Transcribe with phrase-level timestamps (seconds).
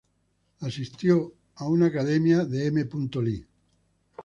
[0.61, 2.89] Asistió a una academia de M.
[3.21, 3.45] Lee.